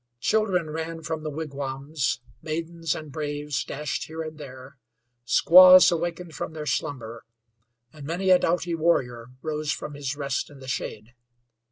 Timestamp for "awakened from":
5.91-6.53